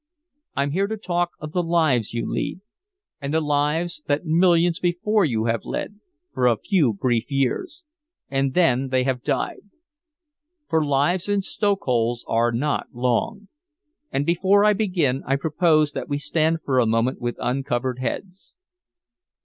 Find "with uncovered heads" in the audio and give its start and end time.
17.21-18.55